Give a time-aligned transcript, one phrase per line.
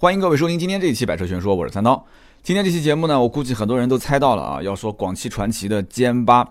[0.00, 2.06] 欢迎各位收听今天这一期《百车全说》，我是三刀。
[2.40, 6.48] 今天这期节目呢，我估计很多人都猜到了啊，要说广汽传祺的 GM 八，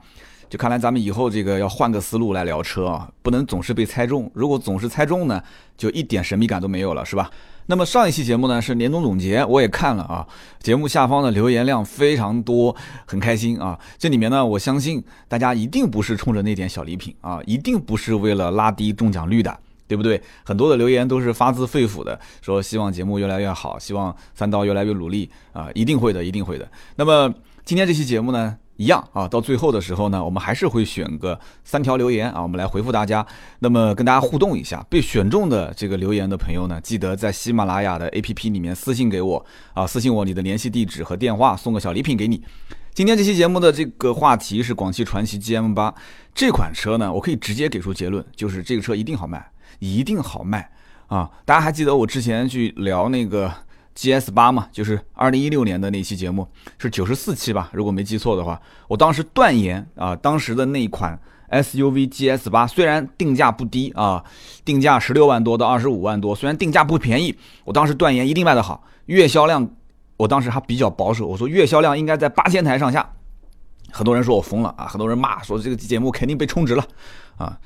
[0.50, 4.30] 就看来咱们以后这个要换个思路来聊车啊，不能总是被猜中。
[4.34, 5.42] 如果总是猜中呢，
[5.78, 7.32] 就一点神秘感都没有了，是吧？
[7.68, 10.28] 那么上一期节目呢是年终总结，我也看了啊，
[10.60, 12.76] 节目下方的留言量非常多，
[13.06, 13.80] 很开心啊。
[13.98, 19.58] 这里面呢，我相信大家一定不是冲着那点小礼品啊，一定不是为了拉低中奖率的。
[19.88, 20.22] 对不对？
[20.44, 26.70] 很多的留言都是发自肺腑的，说希望节目越来越好，希望三刀越来越努力啊，一定会的，一定会的。
[26.96, 27.34] 那么
[27.64, 33.26] 今天这期节目呢，一样啊，到最后的时候呢，我们还是会选个三条留言啊，我们来回复大家。
[33.60, 42.44] 那么跟大家互动一下，被选中的这个留言的朋友呢，记得在喜马拉雅的 APP 里面私信给我啊，私信我你的联系地址和电话，送个小礼品给你。
[42.94, 45.94] 今天这期节目的这个话题是广汽传祺 GM 八
[46.34, 49.52] 这款车呢，我可以直接给出结论，就是这个车一定好卖。
[49.80, 50.70] 一定好卖
[51.08, 51.30] 啊！
[51.46, 53.52] 大家还记得我之前去聊那个
[53.96, 54.68] GS 八吗？
[54.72, 57.70] 就是二零一六年的那期节目，是九十四期吧？
[57.74, 61.20] 如果没记错的话，我当时断言啊，当时的那款
[61.50, 64.24] SUV GS 八虽然定价不低啊，
[64.66, 69.68] 定价十六万多到二十五万多，虽然定价不便宜，我当时断言一定卖得好，月销量，
[70.18, 73.14] 我当时还比较保守，我说月销量应该在八千台上下。
[73.90, 76.86] 很多人说我疯了啊，很多人骂说这个节目肯定被充值了
[77.38, 77.58] 啊。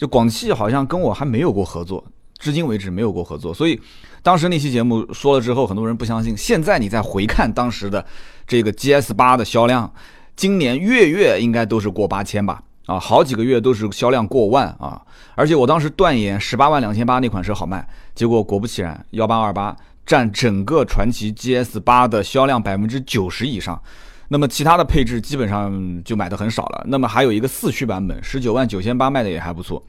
[0.00, 2.02] 就广汽好像跟我还没有过合作，
[2.38, 3.78] 至今为止没有过合作，所以
[4.22, 6.34] 当时那期节目说了之后，很多人不相信。
[6.34, 8.02] 现在你再回看当时的
[8.46, 9.92] 这个 GS 八的销量，
[10.34, 12.62] 今年月月应该都是过八千吧？
[12.86, 15.02] 啊，好几个月都是销量过万啊！
[15.34, 19.76] 而且我当时断言十八万两千八那款车好卖，结果果不其然，幺八二八
[20.06, 23.78] 占整个传祺 GS 八的销量百分之九十以上。
[24.32, 26.84] 那么其他的配置基本上就买的很少了。
[26.86, 29.84] 那么还有一个四驱版本，十九万九千八卖的也还不错。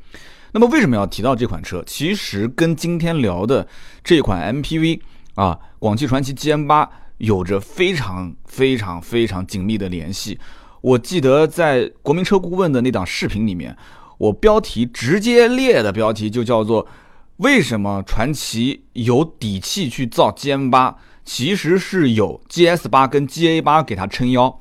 [0.52, 1.84] 那么为什么要提到这款车？
[1.86, 3.67] 其实跟今天聊的
[4.03, 5.00] 这款 MPV
[5.36, 10.39] 啊，广汽传祺 GM 八有着非常非常非常紧密的联系。
[10.81, 13.78] 我记得在国民车顾问的那档视频里面，
[14.18, 16.88] 我标题直接列的标题就叫做
[17.38, 20.97] “为什么传祺有底气去造 GM 八”。
[21.24, 24.59] 其实是有 GS 八跟 GA 八给它撑腰，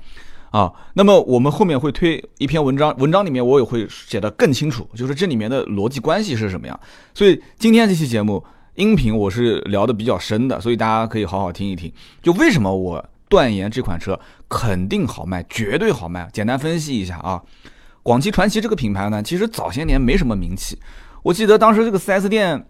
[0.51, 6.79] 啊，那么我们后面会推一篇文章，文章里面我也会写的更清楚，就是这里面的逻辑关系是什么样。
[7.15, 8.45] 所以今天这期节目
[8.75, 11.93] 音频我是聊的比较深的，所以大家可以好好听一听。
[12.23, 16.29] 就为什么我断言这款车肯定好卖，绝对好卖。
[16.33, 17.43] 简单分析一下啊，
[18.03, 20.79] 广汽传祺这个品牌呢，其实早些年没什么名气，
[21.23, 22.67] 我记得当时这个 4S 店。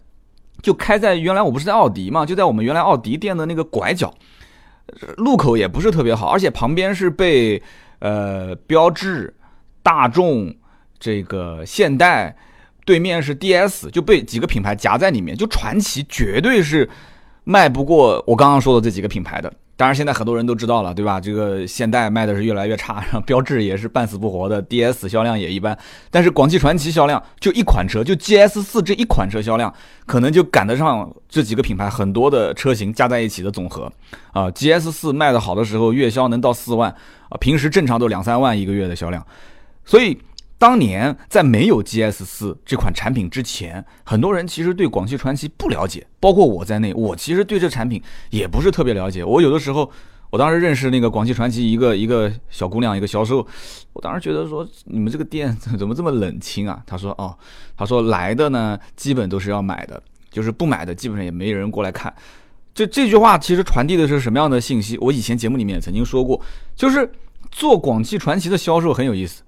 [0.61, 4.13] 就开在原来我不是在奥迪嘛，就在我们原来奥迪店的那个拐角，
[5.17, 7.61] 路口也不是特别好，而且旁边是被
[7.99, 9.33] 呃标致、
[9.81, 10.53] 大众、
[10.99, 12.35] 这个现代，
[12.85, 16.89] 对面是 DS，就被几个品牌夹在里面，就传奇绝对是
[17.43, 19.51] 卖不过我刚刚说的这几个品牌的。
[19.81, 21.19] 当然，现在很多人都知道了，对吧？
[21.19, 25.75] 这个现代卖的是越来越差，然后标致也是半死不活的，DS 销量也一般。
[26.11, 29.73] 但是广汽传祺销量就一款车，就 GS 四这一款车销量，
[30.05, 33.91] 可能就赶得上这几个品牌很多的车型加在一起的总和。
[34.33, 36.91] 啊，GS 四卖的好的时候，月销能到四万
[37.29, 39.25] 啊，平时正常都两三万一个月的销量，
[39.83, 40.15] 所以。
[40.61, 47.99] 当年在没有 GS 四这款产品之前，很多人其实对广汽传祺不了解，包括我在内，我其实对这产品
[48.29, 49.23] 也不是特别了解。
[49.23, 49.91] 我有的时候，
[50.29, 53.43] 我当时认识那个广汽传祺一个一个小姑娘，一个销售，
[53.91, 56.79] 我当时觉得说你们这个店怎么这么冷清啊？
[56.85, 57.35] 他说哦，
[57.75, 59.99] 他说来的呢基本都是要买的，
[60.29, 62.13] 就是不买的基本上也没人过来看。
[62.75, 64.95] 这这句话其实传递的是什么样的信息？
[64.99, 66.39] 我以前节目里面也曾经说过，
[66.75, 67.11] 就是
[67.49, 69.41] 做广汽传祺的销售很有意思。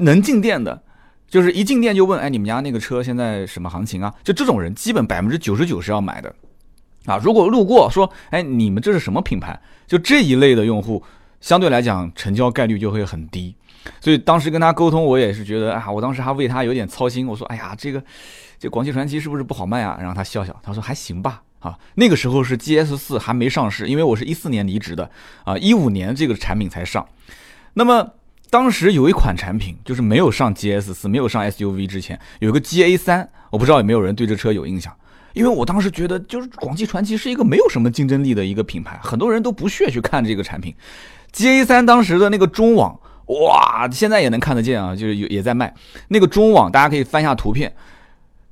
[0.00, 0.82] 能进店的，
[1.28, 4.12] 就是一进店就问，哎，你们家那个车现在什么行情啊？
[4.24, 6.34] 就这种人，基本百分之九十九是要买的，
[7.06, 9.58] 啊，如果路过说，哎，你们这是什么品牌？
[9.86, 11.02] 就这一类的用户，
[11.40, 13.54] 相对来讲成交概率就会很低。
[14.00, 17.26] 所以当时跟他沟通，我也是觉得，啊，我当时还为他有点操心。
[17.26, 18.02] 我说，哎呀，这个
[18.58, 19.96] 这广汽传祺是不是不好卖啊？
[19.98, 21.42] 然后他笑笑，他说还行吧。
[21.60, 25.10] 啊，那个时候是 GS 四还没上市，因为我是一四年离职的，
[25.44, 27.06] 啊，一五年这个产品才上。
[27.74, 28.14] 那么。
[28.50, 34.92] 当时有一款产品，就是没有上 GS 四，没有上 SUV 之前，有个 GA 三，我不知道有没有人对这车有印象。
[35.32, 40.74] 因为我当时觉得，就是广汽传祺是一个没有什么竞争力的一个品牌，很多人都不屑去看这个产品。
[41.32, 45.72] GA 三当时的那个中网，哇，现在也能看得见啊，就是有也在卖
[46.08, 47.72] 那个中网，大家可以翻一下图片，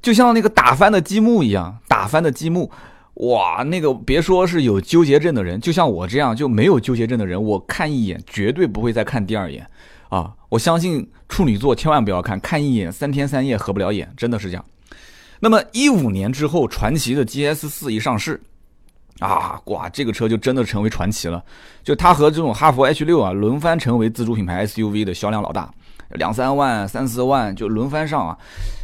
[0.01, 2.71] 就像那个打翻的积木一样，打翻的积木，
[3.19, 9.67] 哇，那个别说是有纠结症的人，就像我这样就没有纠结症的人，我看一眼绝对不会再看第二眼。
[10.09, 14.65] 啊，我相信处女座千万不要看，看一眼三天三夜合不了眼，真的是这样。
[15.41, 18.41] 那么一五年之后，传祺的 GS 四一上市，
[19.19, 21.45] 啊，哇，这个车就真的成为传奇了。
[21.83, 25.71] 就它和这种哈弗 H 六啊，轮番成为自主品牌 SUV 的销量老大，
[26.11, 28.39] 两三万、三四万就轮番上啊。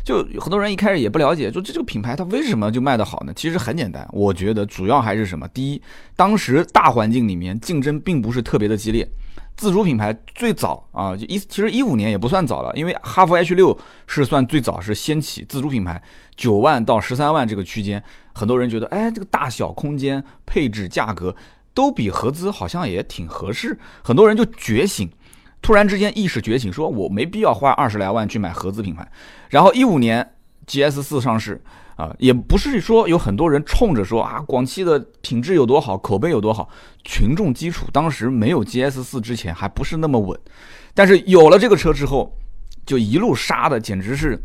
[0.04, 3.32] 就很多人一开始也不了解，说这这个品牌它为什么就卖得好呢？
[3.34, 5.48] 其实很简单，我觉得主要还是什么？
[5.48, 5.80] 第一，
[6.14, 9.08] 当时大环境里面竞争并不是特别的激烈。
[9.56, 16.02] 自主品牌最早啊，就一其实一五年也不算早了，因为哈弗 H 六是算最早是掀起自主品牌
[16.34, 18.02] 九万到十三万这个区间，
[18.34, 21.34] 很多人觉得，哎，这个大小空间、配置、价格
[21.72, 25.08] 都比合资好像也挺合适，很多人就觉醒，
[25.64, 29.10] 突然之间意识觉醒，说我没必要花二十来万去买合资品牌，
[29.48, 30.34] 然后一五年
[30.66, 31.60] GS 四上市。
[31.96, 36.68] 啊，也不是说有很多人冲着说啊，广汽的品质有多好，口碑有多好，
[37.04, 40.36] 群众基础当时没有 GS 四之前还不是那么稳，
[40.92, 42.36] 但是有了这个车之后，
[42.84, 44.36] 就一路杀的简直是，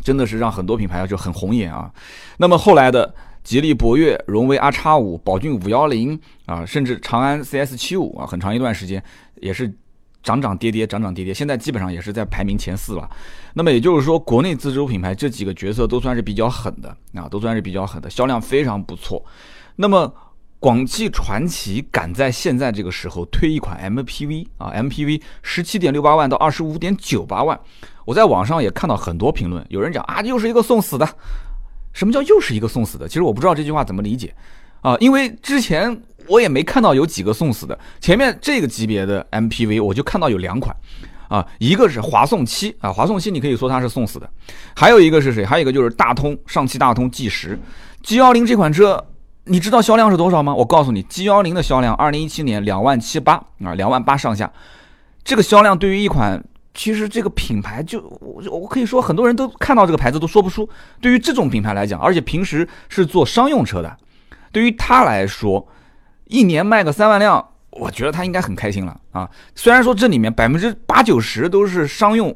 [0.00, 1.92] 真的是让很多品牌就很红眼啊。
[2.36, 3.12] 那么后来的
[3.42, 9.02] 吉利博越、荣威 R 叉五、宝骏五幺零啊，甚至长安 CS 七五啊，很长一段时间
[9.40, 9.76] 也是。
[10.26, 13.08] 涨涨跌跌，涨涨跌跌，现在基本上也是在排名前四了。
[13.54, 19.24] 那么也就是说，国内自主品牌这几个角色都算是比较狠的啊，都算是比较狠的，销量非常不错。
[19.76, 20.12] 那么
[20.58, 27.56] 广汽传祺敢在现在这个时候推一款 MPV 啊，MPV 十七点六八万到二十五点九八万，
[28.04, 31.08] 我在网上也看到很多评论，有人讲啊，又是一个送死的。
[31.92, 33.06] 什么叫又是一个送死的？
[33.06, 34.34] 其实我不知道这句话怎么理解
[34.80, 35.96] 啊，因为之前。
[36.28, 37.78] 我也没看到有几个送死的。
[38.00, 40.74] 前面这个级别的 MPV，我就看到有两款，
[41.28, 44.28] 啊，一个是华颂七啊，华颂七你可以说它是送死的，
[44.74, 45.44] 还有一个是谁？
[45.44, 47.58] 还有一个就是大通上汽大通 G 十
[48.02, 49.04] G 幺零这款车，
[49.44, 50.54] 你知道销量是多少吗？
[50.54, 53.34] 我告诉你，G 幺零的销量，二零一七年两万七八
[53.64, 54.52] 啊，两万八上下，
[55.24, 56.42] 这个销量对于一款
[56.74, 60.68] 其实这个品牌就我我可以说很多人都看到这个牌子都说不出，
[61.00, 63.96] 对于这种品牌来讲，而且平时是做商用车的，
[64.52, 65.66] 对于他来说。
[66.26, 69.28] 一年卖个三万辆，我觉得他应该很开心了啊！
[69.54, 72.34] 虽然说这里面百分之八九十都是商用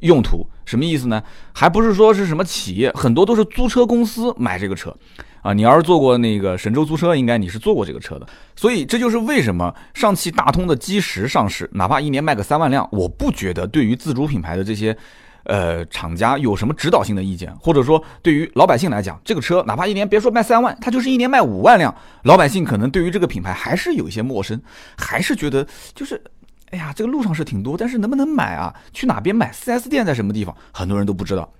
[0.00, 1.22] 用途，什么意思呢？
[1.52, 4.96] 还不是说是什么企业，很多都是租车公司买这个车
[5.42, 5.52] 啊！
[5.52, 8.26] 你要是做过那个神州租车，应该你是坐过这个车的。
[8.54, 14.96] 所以这就是为什么上汽大通的基石上市，哪怕一年卖个三万辆，我不觉得对于自主品牌的这些。
[15.46, 21.94] 呃，厂家有什么指导性的意见，或者说对于老百姓来讲，这个车哪怕一年别说卖三万，它就是一年卖五万辆，
[22.24, 24.60] 老百姓可能对于这个品牌还是有一些陌生，
[24.96, 26.20] 还是觉得就是，
[26.70, 28.74] 哎呀，这个路上是挺多，但是能不能买啊？
[28.92, 30.54] 去哪边买？4S 店在什么地方？
[30.72, 31.52] 很多人都不知道。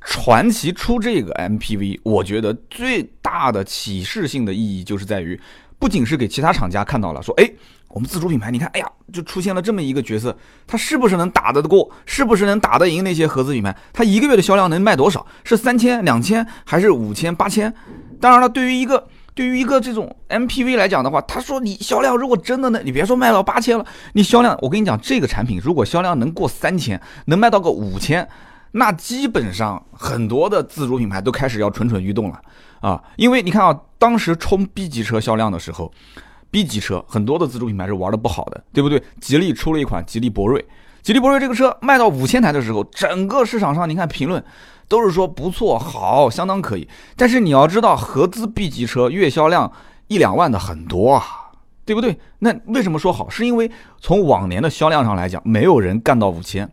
[0.00, 5.40] 传奇出这个 MPV，我觉得最大的启示性的意义就是在于，
[5.78, 7.50] 不仅是给其他厂家看到了，说，哎。
[7.88, 10.36] 我们自主品牌，你看，哎呀，就出现了这么一个角色，
[10.66, 11.90] 他是不是能打得过？
[12.04, 13.74] 是不是能打得赢那些合资品牌？
[13.90, 15.24] 他一个月的销量能卖多少？
[15.44, 17.72] 是三千、两千，还是五千、八千？
[18.20, 28.28] 当然了，对于一个对于一个这种 MPV 来讲的话，他说你销量如果真的呢，你别说卖到八千了，你销量，我跟你讲，这个产品如果销量能过三千，能卖到个五千，
[28.72, 32.38] 那基本上很多的自主品牌都开始要蠢蠢欲动了
[32.80, 33.02] 啊！
[33.16, 35.92] 因为你看啊，当时冲 B 级车销量的时候。
[36.48, 39.02] B 级车很多的自主品牌是玩的不好的，对不对？
[39.20, 40.64] 吉利出了一款吉利博瑞，
[41.02, 44.42] 吉利博瑞这个车卖到五千台的时候，整个市场上你看评论
[44.88, 46.88] 都是说不错、好、相当可以。
[47.14, 49.70] 但是你要知道，合资 B 级车月销量
[50.06, 51.22] 一两万的很多啊，
[51.84, 52.18] 对不对？
[52.38, 53.28] 那为什么说好？
[53.28, 56.70] 是因为从往年的销量上来讲，没有人干到五千。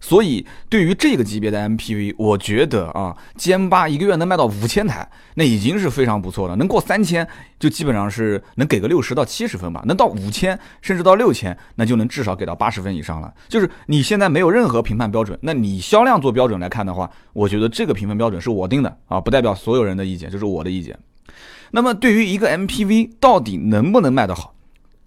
[0.00, 6.54] 所以，对于这个级别的 MPV，我觉得啊，歼八一个月能卖到五千台，那已经是非常不错了。
[6.56, 7.26] 能过三千，
[7.58, 9.82] 就基本上是能给个六十到七十分吧。
[9.86, 13.32] 能到五千，甚至到六千，那就能至少给到八十分以上了。
[13.48, 20.96] 就是你现在没有任何评判标准，那你销量做标准来看的话，我觉得这个评分标准是我定的啊，不代表所有人的意见，就是我的意见。
[21.72, 24.54] 那么，对于一个 MPV 到底能不能卖得好，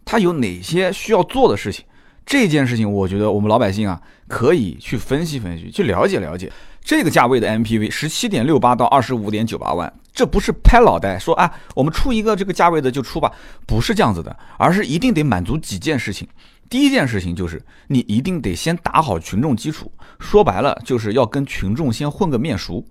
[0.04, 1.86] 它有哪些需要做的事情？
[2.32, 6.50] 这件事情，我觉得我们老百姓啊，可以去分析分析，去了解了解
[6.82, 13.30] 这个价位的 MPV，十七点六八到二十五点九八万，这不是拍脑袋说啊，我们出一个这个价位的就出吧，
[13.68, 16.26] 不是这样子的，而是一定得满足几件事情。
[16.70, 22.82] 第一件事情就是你一定得先打好群众基础，说白了就是要跟群众先混个面熟。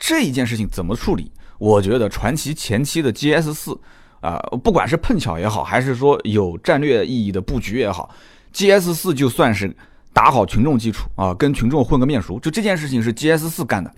[0.00, 1.30] 这一件事情怎么处理？
[1.58, 3.80] 我觉得传奇前期的 GS 四
[4.20, 8.12] 啊，不管是碰巧也好，还是说有战略意义的布局也好。
[8.52, 9.74] G S 四就算是
[10.12, 13.90] 打好群众基础啊，跟群众混个面熟，就这件事情是 G S 四干的，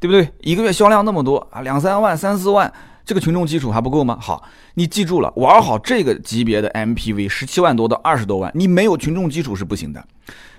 [0.00, 0.28] 对不对？
[0.40, 2.72] 一个月销量那么多啊，两三万、三四万，
[3.04, 4.18] 这个群众基础还不够吗？
[4.20, 4.42] 好，
[4.74, 10.04] 你记住了，玩好这个级别的 M P V，十七万多到二十多万，你没有群众基础是不行的。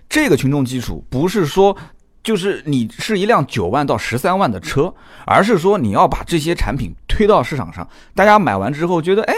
[0.07, 1.75] 这个群众基础不是说
[2.23, 4.93] 就是你是一辆九万到十三万的车，
[5.25, 9.33] 而是说你要把这些产品推到市场上，大家买完之后觉得，哎，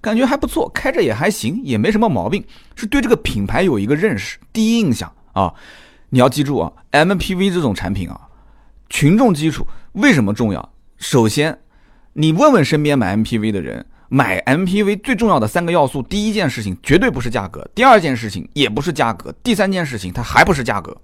[0.00, 2.44] 感觉还不错，开着也还行，也没什么毛病，
[2.76, 5.52] 是对这个品牌有一个认识，第一印象啊。
[6.12, 8.20] 你要记住啊，MPV 这种产品啊，
[8.88, 10.72] 群众基础为什么重要？
[10.98, 11.58] 首先，
[12.12, 20.96] 你问问身边买 MPV 的人，买 MPV 最重要的三个要素，第一件事情绝对不是价格，第二件事情也不是价格，第三件事情它还不是价格。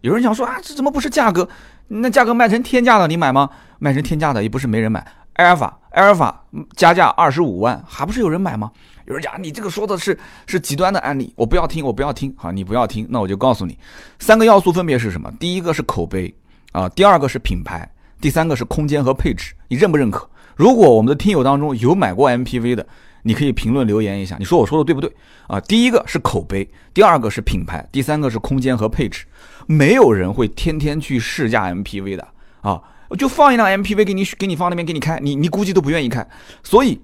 [0.00, 1.48] 有人想说啊，这怎么不是价格？
[1.88, 3.48] 那价格卖成天价了，你买吗？
[3.78, 5.04] 卖成天价的也不是没人买。
[5.34, 6.44] 埃尔法，埃尔法
[6.76, 8.70] 加价二十五万，还不是有人买吗？
[9.06, 12.34] 有人讲你这个说的是是极端的案例，我不要听，我不要听。
[12.36, 13.78] 好，你不要听，那我就告诉你，
[14.18, 15.32] 三个要素分别是什么？
[15.38, 16.34] 第一个是口碑
[16.72, 17.88] 啊，第二个是品牌，
[18.20, 20.28] 第三个是空间和配置，你认不认可？
[20.56, 22.84] 如果我们的听友当中有买过 MPV 的，
[23.28, 25.12] 你可以评论留言一下，你说我说的对不对
[25.48, 25.60] 啊？
[25.60, 29.26] 第一个是口碑，第二个是品牌，第三个是空间和配置。
[29.66, 32.26] 没有人会天天去试驾 MPV 的
[32.62, 32.80] 啊，
[33.18, 36.26] 就放一辆 MPV 给你给你放那边给你开，你你估计都不愿意开。
[36.62, 36.98] 所以，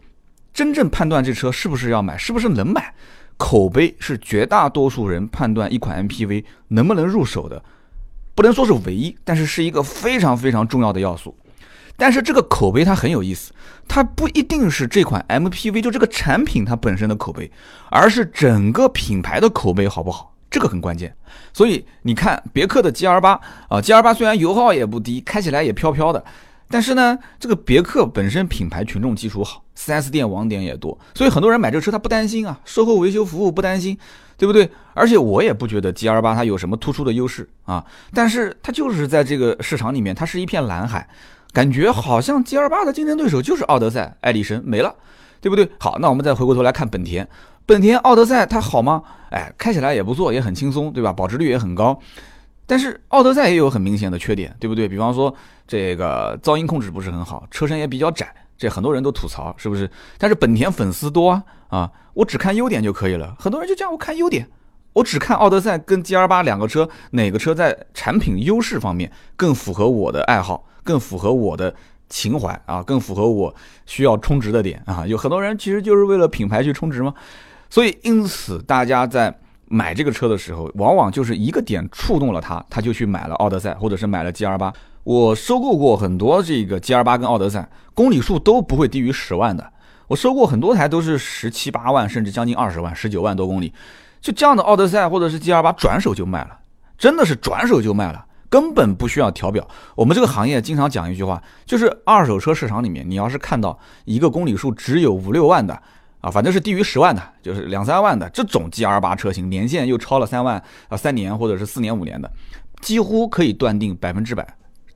[0.54, 2.94] 真正判断这车是不是要买，是不是能买，
[3.36, 7.62] 口碑是绝大多数人判断一款 MPV 能不能入手的，
[8.34, 11.36] 不能说是唯一，但是是一个非常非常重要的要素。
[11.96, 13.52] 但是这个口碑它很有意思，
[13.86, 17.50] 它不一定是这款 MPV 就这个产品它本身的口碑，
[17.90, 20.32] 而是整个品牌的口碑好不好。
[20.50, 21.12] 这个很关键，
[21.52, 23.32] 所以你看别克的 GL 八
[23.68, 26.24] 啊，GL 八虽然油耗也不低，开起来也飘飘的，
[26.68, 33.98] 但是呢，这个别克本身品牌群众基础好，4S 店网点也多，所以很多人买这车他不担心啊，售后维修服务不担心，
[34.38, 34.70] 对不对？
[34.92, 41.08] 而且我也不觉得 G R 八它有什么突出的优势啊，但是它就是在这个市场里面，它是一片蓝海，
[41.54, 44.94] 感觉好像 G R 八的竞争对手就是奥德赛、爱力绅没了，
[45.40, 45.66] 对不对？
[45.78, 47.26] 好，那我们再回过头来看本田。
[47.64, 49.02] 本田奥德赛它好吗？
[49.30, 51.12] 哎，开起来也不错，也很轻松，对吧？
[51.12, 51.99] 保值率也很高。
[52.66, 54.88] 但是奥德赛也有很明显的缺点，对不对？
[54.88, 55.34] 比方说
[55.66, 59.88] 这个噪音控制不是很好，车身也比较窄，这很多人都吐槽，是不是？
[60.18, 63.37] 但是本田粉丝多啊，啊，我只看优点就可以了。
[63.38, 64.49] 很多人就这样，我看优点，
[64.92, 71.74] 我只看奥德赛跟 G R 八两个车，哪个车在产品优势方面更符合我的爱好，更符合我的。
[72.10, 73.52] 情怀啊，更符合我
[73.86, 77.12] 需要充值的点啊，有很多人其实就是为了品牌去充值嘛，
[77.70, 79.34] 所以因此大家在
[79.66, 84.72] 买这个车的时候，往往就是一个点触动了他，他就去买了奥德赛，或者是买了 G R 八。
[85.02, 89.72] 我收购过很多这个 G R 八跟奥德赛，公里数都不会低于十万的。
[90.06, 93.72] 我收过很多台都是十七八万，甚至将近二十万，十九万多公里，
[94.20, 96.58] 就这样的奥德赛或者是 G R 八转手就卖了，
[96.98, 98.24] 真的是转手就卖了。
[98.48, 99.66] 根本不需要调表。
[99.94, 105.74] 我们这个行业经常讲一句话，就是二手车市场里面，你要是看到一个公里数只有五六万的
[106.20, 112.30] 啊，反正是低于十万的，就是两三万的这种 G R 八车型，年限又超了三万啊，三年或者是四年五年的，
[112.80, 114.46] 几乎可以断定百分之百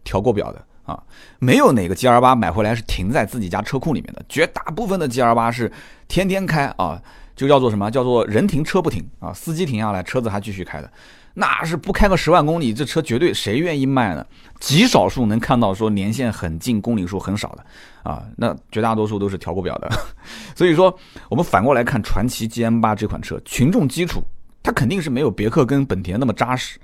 [0.05, 1.03] 调过表的啊，
[1.39, 5.71] 没有哪个 G R 八买回来是停在自己家车库里面的，绝大部分的 G R 八是
[6.07, 7.03] 天天开啊，
[7.37, 10.91] 就叫做什么叫做人停车不停啊，司机停下来，车子还继续开的。
[11.41, 14.27] 那是不开个十万公里，这车绝对谁愿意卖呢？
[14.59, 17.65] 极少数能看到说年限很近、公里数很少的
[18.03, 19.89] 啊，那绝大多数都是调过表的。
[20.57, 20.93] 所以说，
[21.29, 24.21] 我们反过来看传祺 GM 八这款车，群众基础
[24.65, 26.77] 它肯定是没有别克跟本田那么扎实，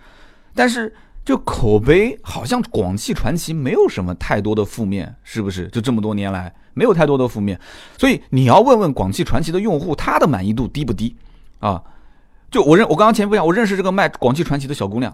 [0.54, 0.94] 但是
[1.24, 5.66] 就口碑好像广汽传祺没有什么太多的负面，是不是？
[5.68, 7.58] 就这么多年来没有太多的负面，
[7.98, 11.16] 所以你要问问广汽传祺的用户，他的满意度低不低
[11.58, 11.82] 啊？
[12.54, 15.12] 就我认我刚刚前面不讲，我认识这个卖广汽传祺的小姑娘，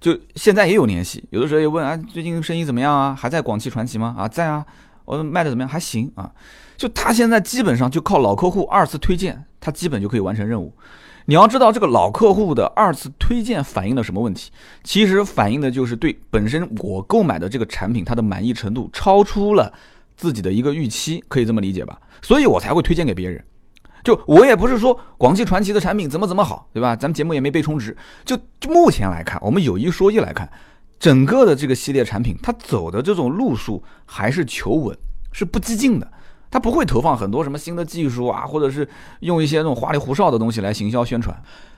[0.00, 3.14] 就现在也有联系，有的时候也问啊，最近生意怎么样啊？
[3.16, 4.12] 还在广汽传祺吗？
[4.18, 4.66] 啊，在啊，
[5.04, 5.68] 我卖的怎么样？
[5.68, 6.32] 还行啊。
[6.76, 10.74] 就他现在基本上就靠老客户二次推荐，他基本就可以完成任务。
[11.26, 14.50] 你要知道这个老客户的二次推荐反映了什么问题？
[14.82, 19.72] 其实反映的就是对本身我购买的这个产品它的满意程度超出了
[20.16, 22.00] 自己的一个预期，可以这么理解吧？
[22.20, 23.44] 所以我才会推荐给别人。
[24.04, 26.94] 就我也不是说广汽传祺的产品怎么怎么好，对吧？
[26.94, 27.96] 咱们节目也没被充值。
[28.24, 30.48] 就就目前来看，我们有一说一来看，
[31.00, 34.96] 整个的这个系列产品，它走的这种路数还是求稳，
[35.32, 36.06] 是不激进的。
[36.50, 38.88] 它不会投放很多什么新的技术啊，或者是
[39.20, 41.36] 用一些那种花里胡哨的东西来行销宣传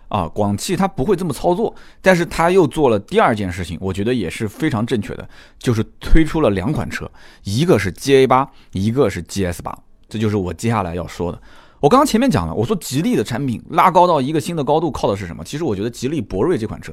[0.09, 0.28] 啊。
[0.28, 5.26] 广汽它不会这么操作，但是它又做了第二件事情，我觉得也是非常正确的，
[5.59, 7.11] 就是推出了两款车，
[7.45, 9.78] 一个是 GA 八，一个是 GS 八。
[10.09, 11.40] 这就是我接下来要说的。
[11.86, 15.44] 我刚刚前面讲了，我说吉利的产品拉高到一个新的高度，靠的是什么？
[15.44, 16.92] 其实我觉得吉利博瑞这款车，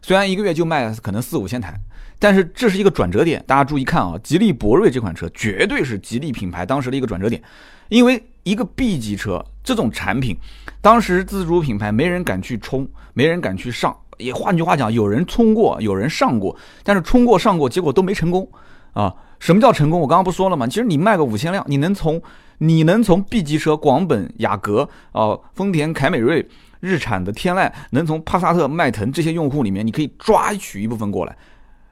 [0.00, 1.74] 虽然一个月就卖可能四五千台，
[2.20, 3.42] 但是这是一个转折点。
[3.48, 7.42] 大家注意看啊，吉利博瑞这款车绝对是吉利品牌当时的一个转折点，
[7.88, 10.38] 因为一个 B 级车这种产品，
[10.80, 18.48] 当时自主品牌没人敢去冲，没人敢去上，也换句话讲，有人冲过，有人上过，但是冲过上过，结果都没成功
[18.92, 19.12] 啊。
[19.40, 19.98] 什么叫成功？
[19.98, 20.68] 我刚刚不说了吗？
[20.68, 22.22] 其实你卖个五千辆，你能从
[22.58, 26.46] 你能从 B 级车广本雅阁啊，丰田凯美瑞、
[26.80, 31.36] 日产的天籁，能从帕萨特、迈腾这些用户里面，你可以抓取一部分过来。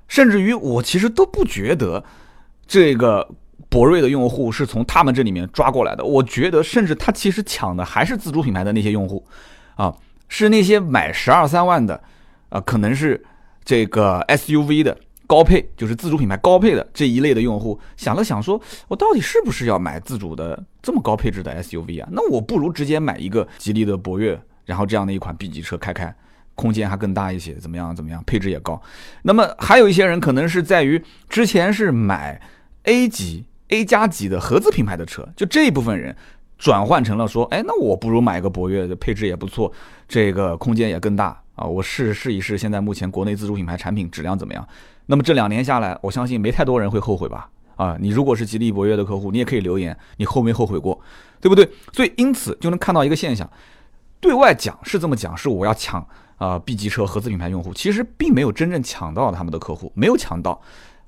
[0.08, 2.04] 甚至于我其实都不觉得
[2.66, 3.28] 这个
[3.68, 6.04] 博瑞的用户是从他们这里面抓过来的。
[6.04, 9.24] 我觉得，甚至他其实抢的还是自主品牌的那些用户
[9.74, 9.94] 啊，
[10.28, 12.00] 是那些买十二三万的
[12.48, 13.24] 啊，可能是
[13.64, 14.96] 这个 SUV 的。
[15.26, 22.08] 高配就是自主品牌高配的这一类的用户想了想，说我到底是不是要买自主的这么高配置的 SUV 啊？
[22.12, 26.14] 那我不如直接买一个吉利的博越，然后这样的一款 B 级车开开，
[26.54, 27.94] 空间还更大一些，怎么样？
[27.94, 28.22] 怎么样？
[28.26, 28.80] 配置也高。
[29.22, 32.40] 那么还有一些人可能是在于之前是买
[32.84, 36.14] A 级 A 加级的合资品牌的车，就这一部分人
[36.56, 39.72] 转换成了说，哎，那我不如买个博越，配置也不错，
[40.06, 44.66] 这个空间也更大啊，我试试一试现在目前国内自主品牌产品质量怎么样？
[45.06, 47.48] 那么这两年下来，我相信没太多人会后悔吧？
[47.76, 50.98] 啊，你如果是吉利博越的客户，你也可以留言，你后没后悔过，
[51.40, 51.68] 对不对？
[51.92, 53.48] 所以因此就能看到一个现象，
[54.18, 56.06] 对外讲是这么讲，是我要抢
[56.38, 60.58] 啊 B 级车合资品牌用户，其实并没有真正抢到他们的客户，没有抢到，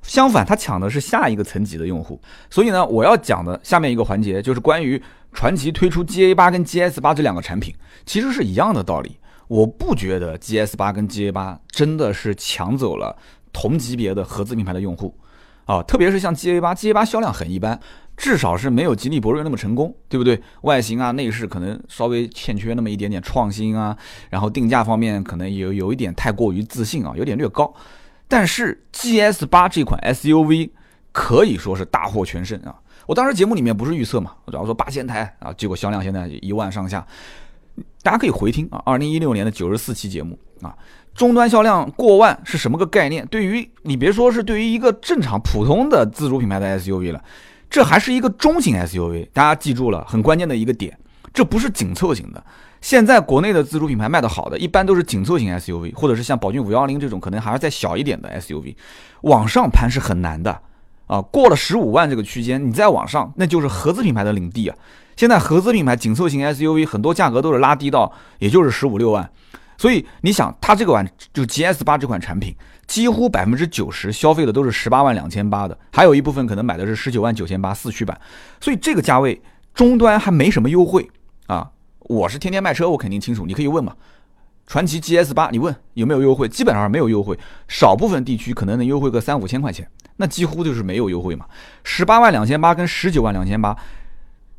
[0.03, 2.21] 相反他抢的是下一个层级的用户。
[2.51, 5.03] 所以呢，我要讲的下面一个环节就是关于
[5.33, 7.75] 传祺推出 GA 八跟 GS 八这两个产品，
[8.05, 9.17] 其实是一样的道理。
[9.49, 13.17] 我不觉得 GS 八跟 GA 八真的是抢走了。
[13.53, 15.15] 同级别的合资品牌的用户，
[15.65, 17.79] 啊，特别是像 G A 八，G A 八销量很一般，
[18.17, 20.41] 至少是没有吉利博瑞那么成功，对不对？
[20.63, 23.97] 外形啊，内饰可能稍微欠缺那么一点点创新啊，
[24.31, 27.73] 然后定价方面可能有有一点太过于自信啊，有点略高。
[28.27, 30.71] 但是 G S 八这款 S U V
[31.13, 32.79] 可以说是大获全胜啊！
[33.07, 37.05] 我当时节目里面不是预测嘛，我主要说八千台啊，结果销量现在一万上下，
[38.03, 40.75] 大家可以回听啊，二零一六年的九十四期节目啊。
[41.15, 43.27] 终端销量过万是什么个概念？
[43.27, 47.21] 对于你别说是对于一个正常普通的自主品牌的 SUV 了，
[47.69, 49.27] 这还是一个中型 SUV。
[49.33, 50.97] 大家记住了很关键的一个点，
[51.35, 52.41] 这不是紧凑型的。
[52.81, 58.77] 现在国内的自主品牌卖的好的，一般都是紧凑型 SUV，或者是像宝骏五幺零这种可能还是再小一点的 SUV，
[59.23, 60.57] 往上攀是很难的
[61.09, 61.21] 啊。
[61.21, 64.77] 过了十五万这个区间，你再往上，那就是合资品牌的领地啊。
[65.17, 69.29] 现在合资品牌紧凑型 SUV 很多价格都是拉低到也就是十五六万。
[69.79, 72.55] 所以你想，它这个款就 GS 八这款产品，
[72.89, 78.21] 几乎百分之九十消费的都是十八万两千八的，还有一部分可能买的是十九万九千八四驱版。
[78.61, 79.41] 所以这个价位
[79.73, 81.09] 终端还没什么优惠
[81.47, 81.71] 啊！
[82.01, 83.47] 我是天天卖车，我肯定清楚。
[83.47, 83.95] 你可以问嘛，
[84.67, 86.49] 传祺 GS 八，你问有没有优惠？
[86.49, 87.39] 基本上没有优惠，
[87.69, 91.47] 少部分地区可能能优惠个三五千块钱，那几乎就是没有优惠嘛。
[91.85, 93.77] 十八万两千八跟十九万两千八，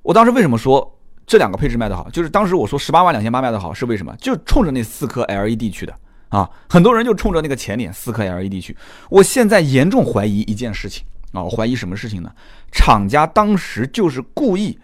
[0.04, 0.96] 我当时为什么说？
[1.30, 4.16] 这两个配置卖的好，就是当时我说十八万两千八卖的好是为什么？
[4.20, 5.94] 就冲着那四颗 LED 去的
[6.30, 6.50] 啊！
[6.68, 8.76] 很多人就冲着那个前脸四颗 LED 去。
[9.12, 12.32] 我现在严重怀疑一件事情啊，我怀疑什么事情呢？
[12.72, 14.76] 厂家当时就是故意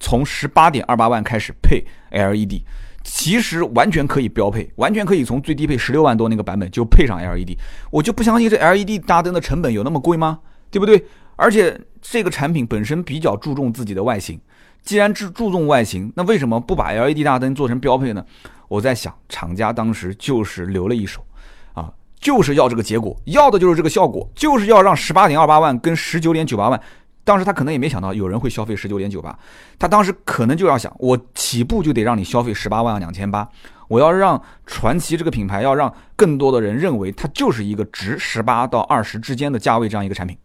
[0.00, 2.62] 从十八点二八万开始配 LED，
[3.04, 7.56] 其实完全可以标配，完全可以从最低配十六万多那个版本就配上 LED。
[7.92, 10.40] 我就不相信这 LED 大灯的成本有那么贵吗？
[10.72, 11.04] 对不对？
[11.36, 14.40] 而且这个产品本身比较注重自己的外形。
[14.84, 18.24] 既然注注重外形，那为什么不把 LED 大灯做成标配呢？
[18.68, 21.24] 我在想，厂家当时就是留了一手，
[21.72, 26.80] 啊，就是要这个结果，要的就是这个效果，就是要让十八点二八万跟十九点九八万，
[27.24, 29.38] 当时他可能也没想到有人会消费十九点九八，
[29.78, 33.48] 他当时可能就要想，我起步就得让你消费十八万两千八，
[33.88, 40.36] 我要让传奇这个品牌，要让更多的人认为它就是一个值十八到二十之间的价位这样一个产品，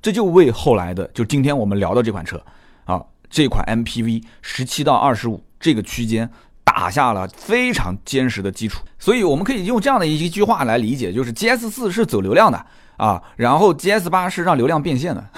[0.00, 2.40] 这就为后来的就今天我们聊的这款车。
[2.88, 6.30] 啊，这款 MPV 十七到二十五这个区间
[6.64, 12.64] 打下了非常坚实的基础，所以我们可以用这样的一句话来理解，就是 GS 四是走流量的
[12.96, 15.28] 啊，然后 GS 八是让流量变现的，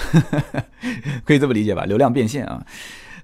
[1.26, 1.84] 可以这么理解吧？
[1.84, 2.64] 流量变现啊。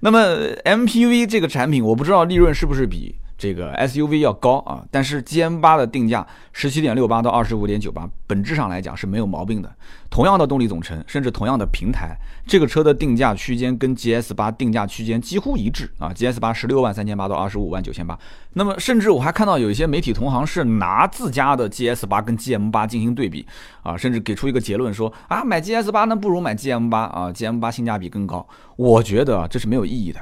[0.01, 0.19] 那么
[0.65, 3.15] MPV 这个产品，我不知道利润是不是比。
[3.37, 9.71] 这个 SUV 要高啊，但是 GM 八的定价十七点六八到二十五点九八，本质上来讲是没有毛病的。
[10.09, 16.09] 同样的动力总成，甚至同样的平台，这个车的定价区间跟 GS 八定价区间几乎一致啊。
[16.15, 18.17] GS 八十六万三千八到二十五万九千八。
[18.53, 23.45] 那么，甚至我还看到有一些媒体同行是拿自家的 GS 八跟 GM 八进行对比
[23.83, 28.47] 啊，甚至给出一个结论说啊，买 GS 八那不如买 GM 八啊，GM 八性价比更高。
[28.77, 30.19] 我觉得这是没有意义的。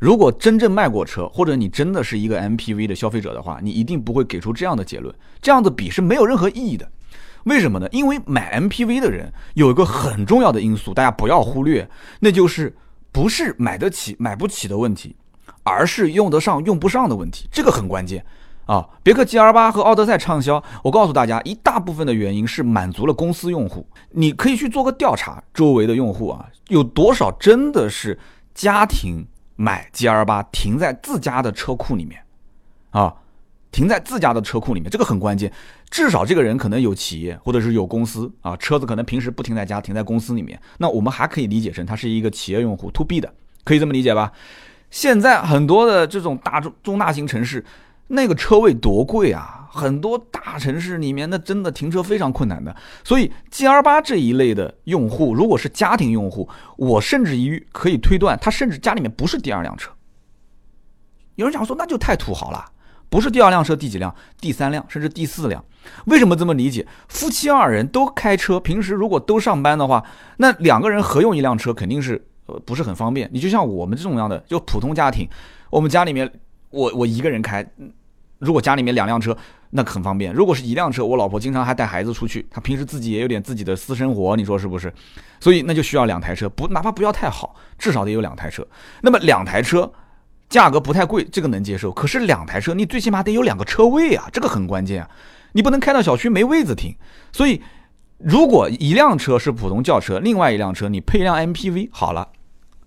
[0.00, 5.14] 如果真正卖过车，或者你真的是一个 MPV 的消费者的话，你一定不会给出这样的结论。
[5.42, 6.90] 这样的比是没有任何意义的。
[7.44, 7.86] 为什么呢？
[7.92, 11.86] 因为买 MPV 的人有一个很重要的因素，大家不要忽略，
[12.20, 12.74] 那就是
[13.12, 15.14] 不是买得起买不起的问题，
[15.62, 17.46] 而是用得上用不上的问题。
[17.52, 18.24] 这个很关键
[18.64, 23.86] 啊，别克 GL 八和奥德赛畅销，我告诉大家，一大部分的原因是满足了公司用户。
[24.12, 28.18] 你可以去做个调查，周围的用户啊，有多少真的是
[28.54, 29.26] 家庭
[29.60, 32.22] 买 GL 八停在自家的车库里面
[32.92, 33.14] 啊？
[33.70, 35.52] 停在自家的车库里面，这个很关键。
[35.90, 40.58] 至少这个人可能有企业或者是有公司啊，车子可能平时不停在家，停在公司里面。
[40.78, 44.32] 那我们还可以理解成他是一个企业用户，to B 的，可以这么理解吧？
[44.90, 47.62] 现在很多的这种大中中大型城市。
[48.12, 49.59] 那个车位多贵啊！
[49.72, 52.74] 很多大城市里面那真的停车非常困难的。
[53.04, 59.92] 所以 G R 八这一类的用户，如果是家庭用户，我甚至于可以推断，他甚至家里面不是第二辆车。
[61.36, 62.64] 有人讲说，那就太土豪了，
[63.08, 64.14] 不是第二辆车第几辆？
[64.40, 65.64] 第三辆，甚至第四辆。
[66.06, 66.86] 为什么这么理解？
[67.08, 70.04] 夫妻二人都开车，平时如果都上班的话，
[70.36, 73.30] 那两个人合用一辆车肯定是呃不是很方便。
[73.32, 75.26] 你就像我们这种样的，就普通家庭，
[75.70, 76.30] 我们家里面
[76.70, 77.66] 我我一个人开。
[78.40, 79.36] 如果家里面两辆车，
[79.70, 80.32] 那很方便。
[80.32, 84.92] 如果是一辆车，我老婆经常还带孩子出去，她平时自己也有点自己的私生活，你说是不是？
[85.38, 88.66] 所以那就需要两台车，不哪怕不要太好，至少得有两台车。
[89.02, 89.92] 那么两台车
[90.48, 91.92] 价格不太贵，这个能接受。
[91.92, 95.10] 可是两台车，你最起码得有两个车位啊，这个很关键啊。
[95.52, 96.96] 你不能开到小区没位子停。
[97.30, 97.62] 所以
[98.18, 102.28] 如果一辆车是普通轿车，另外一辆车你配辆 MPV，好了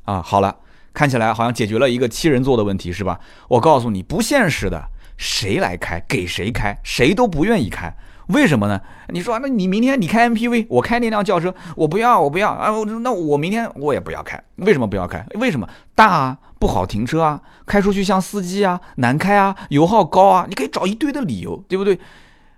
[0.04, 0.58] 啊，好了，
[0.94, 3.20] 看起来好像解决了一个七人座的问题，是吧？
[3.48, 4.90] 我告诉你，不现实的。
[5.18, 7.96] 谁来开给谁开，谁都不愿意开，
[8.28, 8.82] 为什么呢？
[9.10, 12.72] 你说，那你明天你开 MPV，我开那辆轿车，我不要，我不要啊！
[13.02, 15.26] 那我明天我也不要开，为什么不要开？
[15.36, 22.00] 为什么大啊，不好停车啊，开出去像司机啊，难开啊，油耗高啊，你可以找一堆的理由，对不对？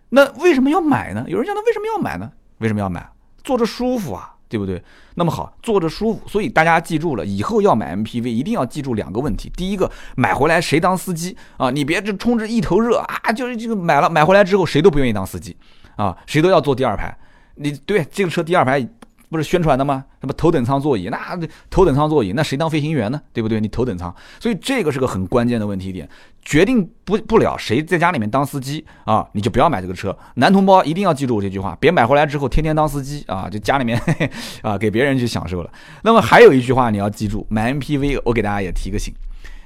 [0.10, 1.26] 那为什么要买呢？
[1.28, 2.32] 有人讲，那为什么要买呢？
[2.60, 3.10] 为什么要买？
[3.44, 4.35] 坐着舒服啊。
[4.56, 4.82] 对不对？
[5.16, 9.52] 那么好，坐着舒服，所以大家记住了，以后要买 MPV 一定要记住两个问题。
[9.56, 11.70] 第一个，买回来谁当司机啊？
[11.70, 15.56] 你别这冲着一头热啊，就是这个买了买回来之后谁都不愿意当司机
[15.98, 17.16] 啊，谁都要坐第二排。
[17.56, 18.88] 你对这个车第二排。
[19.30, 20.06] 不是宣传的吗？
[20.22, 21.10] 什么头等舱座椅？
[21.10, 23.22] 那头等舱座椅，那谁当飞行员呢？
[23.34, 23.60] 对不对？
[23.60, 26.08] 你头等舱，所以这个是个很关键的问题点，
[26.44, 30.16] 决定不不了谁在家里面当司机啊，你就不要买这个车。
[30.36, 34.00] 男同胞一定要记住我这句话，别买回来之后天天当司机啊，就家里面
[34.62, 35.72] 啊给别人去享受了。
[36.04, 39.14] 那么还有一句话你要记住，买 MPV 我给大家也提个醒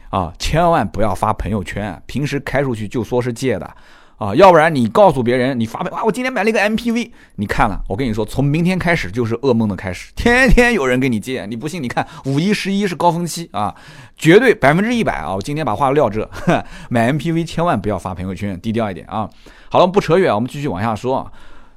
[0.09, 3.75] 啊，千万不要发朋友圈，平时开出去就说是借的。
[4.19, 11.82] 啊，要不然你告诉别人你发啊，我今天买了一个 MPV，你看了，我跟你说，从明天开始就是噩梦的开始，天天有人给你借，你不信？
[11.82, 13.73] 你看五一、十一是高峰期啊，
[14.17, 15.34] 绝对百分之一百啊！
[15.34, 16.29] 我今天把话撂这，
[16.91, 19.29] 买 MPV 千万不要发朋友圈，低调一点啊。
[19.69, 21.32] 好了，不扯远，我们继续往下说啊。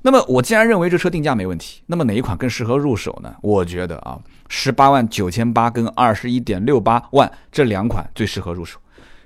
[0.04, 3.32] 那么我既然认为这车定价没问题，那么哪一款更适合入手呢？
[3.40, 8.80] 我觉得啊，十八万九千八跟二十一点六八万这两款最适合入手。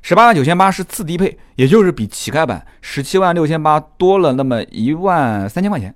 [0.08, 5.92] 十八万九千八是次低配，也就是比乞丐版十七万六千八多了那么一万三千块钱。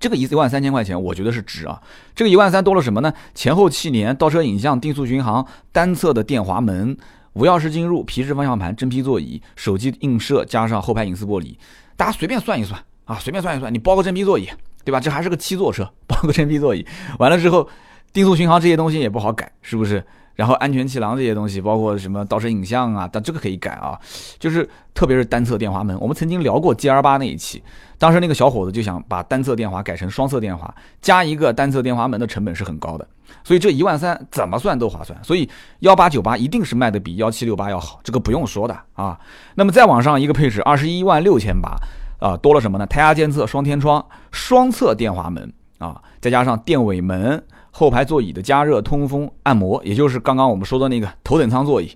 [0.00, 1.82] 这个一一万三千块钱，我觉得是值啊。
[2.14, 3.12] 这个一万三多了什么呢？
[3.34, 6.96] 前后气帘、倒车影像、定速巡航、单侧的电滑门、
[7.34, 11.58] 无钥匙进入、皮质方向盘、真皮座椅、手机映射，加上后排隐私玻璃，
[11.98, 14.48] 大家随便算一算啊，随便算一算，你包个真皮座椅，
[14.82, 14.98] 对吧？
[14.98, 16.86] 这还是个七座车，包个真皮座椅，
[17.18, 17.68] 完了之后，
[18.14, 20.02] 定速巡航这些东西也不好改，是不是？
[20.34, 23.98] 然后安全气囊这些东西，包括什么倒车影像啊，但这个可以改啊，
[24.38, 25.96] 就是特别是单侧电滑门。
[26.00, 27.62] 我们曾经聊过 G R 八那一期，
[27.98, 33.06] 当时那个小伙子就想把单侧电滑改成双侧电滑，加一个单侧电滑门的成本是很高的，
[33.44, 35.16] 所以这一万三怎么算都划算。
[35.22, 35.48] 所以
[35.80, 39.18] 幺八九八一定是卖的比幺七六八要好，这个不用说的啊。
[39.54, 41.76] 那么再往上一个配置，二十一万六千八
[42.18, 42.86] 啊，多了什么呢？
[42.86, 47.40] 胎压监测、双天窗、双侧电滑门啊，再加上电尾门。
[47.76, 51.90] 后排座椅的加热、通风、按摩，也就是刚刚我们说的那个头等舱座椅，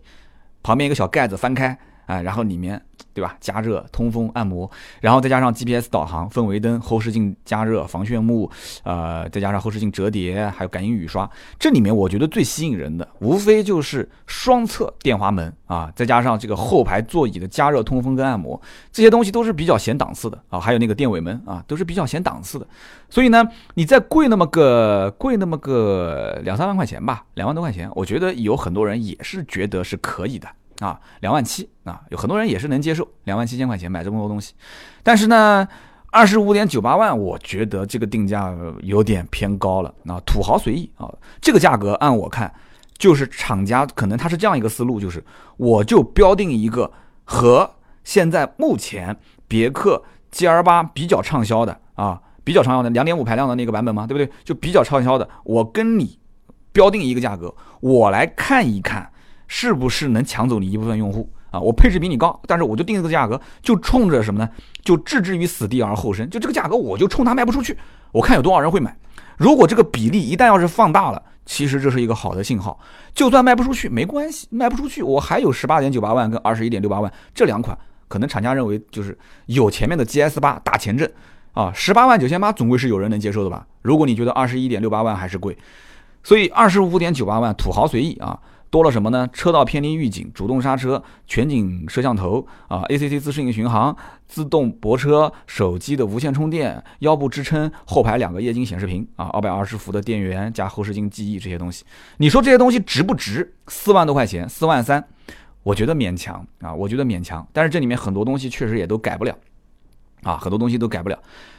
[0.60, 2.82] 旁边一个小盖子翻开，哎，然后里面。
[3.14, 3.36] 对吧？
[3.40, 8.48] 加热、通风、按摩，然后再加上 GPS 导航、氛围灯、后视镜加热、防眩目，
[8.84, 11.28] 呃，再加上后视镜折叠，还有感应雨刷。
[11.58, 18.60] 这里面我觉得最吸引人的，无非就是双侧电滑门啊，再加上这个后排座椅的加热、通风跟按摩，
[18.92, 20.60] 这些东西都是比较显档次的啊。
[20.60, 22.66] 还有那个电尾门啊，都是比较显档次的。
[23.10, 23.44] 所以呢，
[23.74, 30.46] 你再贵那么个贵那么个两三万块钱吧，两万多块钱，我觉得有很多人也是觉得是可以的。
[30.80, 34.54] 啊，两万七啊，有很多人也是能接受两万七千块钱买这么多东西，
[35.02, 35.66] 但是呢，
[36.12, 42.54] 二十五点九八万，我觉得这个定价有点偏高了啊，土豪随意啊，这个价格按我看，
[42.96, 45.24] 就是厂家可能他是这样一个思路，就是
[45.56, 46.90] 我就标定一个
[47.24, 47.68] 和
[48.04, 49.16] 现在目前
[49.48, 54.32] 别克 GL 八比较畅销的啊，比较畅销的两点五排量的那个版本嘛，对不对？
[54.44, 56.20] 就比较畅销的，我跟你
[56.70, 59.10] 标定一个价格，我来看一看。
[59.48, 64.48] 是不是能抢走你一部分用户啊，我配置比你高，但是我就定这个价格，就冲着什么呢？
[64.84, 67.76] 就置之于死地而后生，就这个价格我就冲它卖不出去，
[68.12, 68.96] 我看有多少人会买。
[69.36, 72.78] 如果这个比例一旦要是放大了，其实这是一个好的信号。
[73.14, 77.76] 就算卖不出去没关系，卖不出去我还有十八点九八万跟二十一点六八万这两款，
[78.08, 81.10] 可能厂家认为就是有前面的 GS 八打前阵
[81.52, 83.66] 啊，十八万九千八总归是有人能接受的吧？
[83.80, 85.56] 如果你觉得二十一点六八万还是贵，
[86.22, 88.38] 所以二十五点九八万土豪随意啊。
[88.70, 89.26] 多了什么呢？
[89.32, 101.82] 车道偏离预警、主动刹车、全景摄像头啊，ACC 自适应巡航、自动泊车、手机的无线充电、腰部支撑、后排两个液晶显示屏啊，二百二十伏的电源加后视镜记忆这些东西，
[102.18, 103.54] 你说这些东西值不值？
[103.68, 105.02] 四万多块钱，四万三，
[105.62, 107.48] 我觉得勉强啊，我觉得勉强。
[107.54, 109.34] 但是这里面很多东西确实也都改不了
[110.24, 111.18] 啊，很多东西都改不了。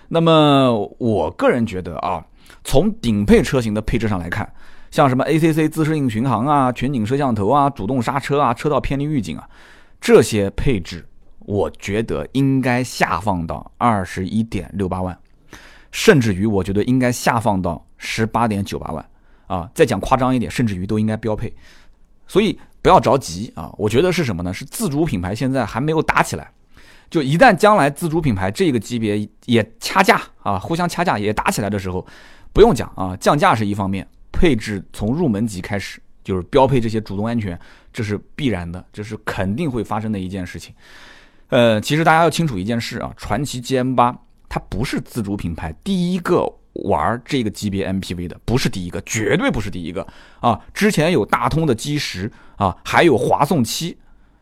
[0.09, 2.23] 那么我个人觉得啊，
[2.63, 4.51] 从顶配车型的配置上来看。
[4.91, 9.47] 像什么 ACC 自适应巡航啊、全景摄像头啊、主动刹车啊、车道偏离预警啊，
[10.01, 11.07] 这些配置，
[11.41, 15.15] 我觉得应该下放到二十一点六八万，
[15.91, 19.05] 甚至于我觉得应该下放到十八点九八万
[19.45, 19.69] 啊。
[19.75, 21.53] 再讲夸张一点，甚至于都应该标配。
[22.25, 24.51] 所以不要着急啊，我觉得是什么呢？
[24.51, 26.51] 是自主品牌现在还没有打起来，
[27.11, 32.03] 就一旦将来自主品牌这个级别也掐架啊，互相掐架也打起来的时候，
[32.53, 34.07] 不用讲啊，降价是一方面。
[34.31, 37.59] 配置从入门级开始就是标配这些主动安全，
[37.91, 40.73] 这是必然的，这是肯定会发生的一件事情。
[41.49, 50.07] 呃，其实大家要清楚一件事啊，传祺 GM 八它不是自主品牌第一个玩这个级别 MPV 的，不是第一个，绝对不是第一个
[50.39, 50.59] 啊！
[50.73, 53.97] 之前有大通的 G 十啊，还有华颂七。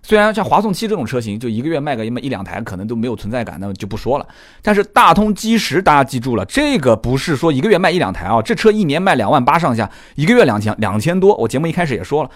[0.08, 4.26] 虽然像华颂七这种车型，就一个月卖个一一两台，可能都没有存在感，那就不说了。
[4.62, 11.36] 但是大通 G 十，大家记住了，这个不是说一个月卖一两台啊，这车一年卖两万八上下，一个月两千两千多。
[11.36, 12.30] 我节目一开始也说了，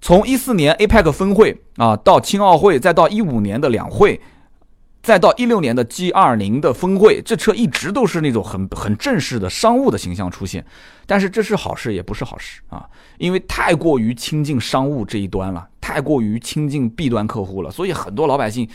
[0.00, 4.20] 从一四年 APEC 峰会啊，到青奥会，再到一五年的两会。
[5.04, 10.64] 再到一六年的 G 二零的峰会，这车一直都是那种很很正式的商务的形象出现，
[11.04, 12.88] 但是这是好事也不是好事啊，
[13.18, 18.66] 因为太过于亲近商务这一端了，太过于亲近 B 端客户了，所以很多老百姓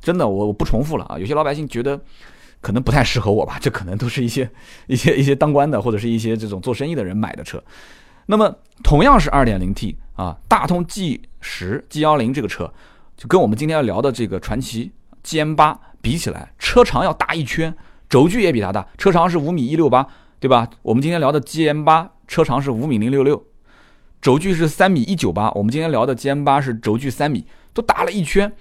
[0.00, 2.00] 真的我我不重复了啊，有些老百姓觉得
[2.62, 4.50] 可能不太适合我吧，这可能都是一些
[4.86, 7.62] 一些一些当官的或者是一些这种做生意的人买的车。
[8.24, 8.50] 那么
[8.82, 12.72] 同样是二点零 T 啊，大通 G 十 G 幺零这个车，
[13.18, 14.90] 就跟我们今天要聊的这个传奇。
[15.24, 17.74] GM 八比起来，车长要大一圈，
[18.08, 20.06] 轴距也比它大，车长是五米一六八，
[20.38, 20.68] 对吧？
[20.82, 23.42] 我们今天聊的 GM 八车长是五米零六六，
[24.20, 25.50] 轴距是三米一九八。
[25.52, 28.52] 我们今天聊的 GM 八是轴距三米，都大了一圈。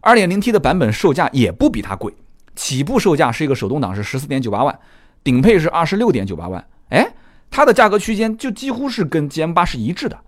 [0.00, 2.14] 二点零 T 的版本售价也不比它贵，
[2.54, 4.78] 起步售价是一个手动挡是十四点九八万，
[5.24, 6.64] 顶配是二十六点九八万。
[6.90, 7.12] 哎，
[7.50, 10.18] 它的价格区间就几乎是跟 GM 八是一致的。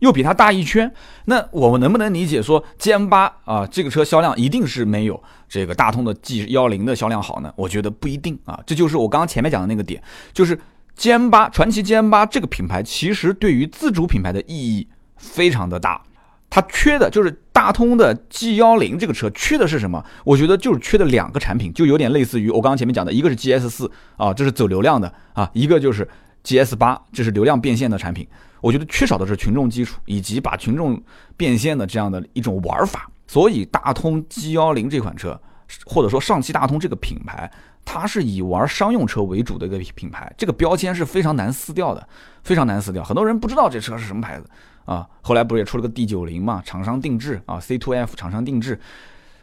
[0.00, 0.92] 又比它大一圈，
[1.24, 7.52] 那我们能不能理解说 G M 八啊这个车销量一定是没有这个大通的 G 幺零的销量好呢？
[7.56, 10.02] 我觉得不一定啊，这就是我刚刚前面讲的那个点，
[10.34, 10.58] 就是
[10.94, 16.02] G M 八传奇 G M 八这个品牌其实对于自主品牌的意义非常的大，
[16.50, 20.04] 它缺的就是大通的 G 幺零这个车缺的是什么？
[20.24, 26.06] 我觉得就是缺的两个产品，就有点类似于我刚刚前面讲的，一个是 G S 四啊，这是走流量的啊，一个就是
[26.42, 28.26] G S 八，这是流量变现的产品。
[28.66, 31.00] 我觉得缺少的是群众基础，以及把群众
[31.36, 33.08] 变现的这样的一种玩法。
[33.28, 35.40] 所以大通 G 幺零这款车，
[35.84, 37.48] 或者说上汽大通这个品牌，
[37.84, 42.08] 它是以玩商用车为主的一个品牌，这个标签是非常难撕掉的，
[42.42, 43.04] 非常难撕掉。
[43.04, 44.50] 很多人不知道这车是什么牌子
[44.84, 48.80] 啊，后来不是也出了个 D 九零嘛，厂商定制啊，C to F 厂商定制，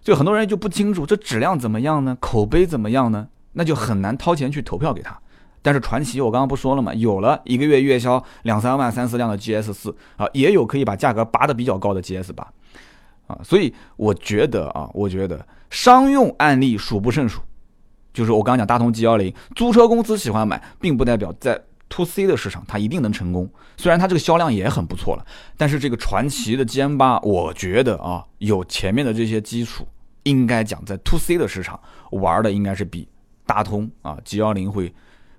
[0.02, 2.18] 就很多人就不清楚这质量怎么样呢？
[2.20, 3.30] 口碑怎么样呢？
[3.54, 5.18] 那就很难掏钱去投票给他。
[5.64, 6.94] 但是传奇，我刚刚不说了吗？
[6.94, 12.46] 有了一个月月销两三万、三四辆的 GS 四啊，也有可以把价格拔得比较高的 GS 八
[13.26, 17.42] 啊，所以我觉得啊，我觉得商用案例数不胜数。
[18.14, 23.50] 就是我刚刚讲大通 G 幺零，租车公司喜欢买，并不代表在 To C 的市场它一定能成功。
[23.78, 25.26] 虽然它这个销量也很不错了，
[25.58, 29.88] 但是这个传奇的 GM 八，我觉得啊，有前面的这些基础，
[30.24, 31.80] 应该讲在 To C 的市场
[32.12, 33.08] 玩的应该是比
[33.48, 34.94] 大通啊 G 幺零会。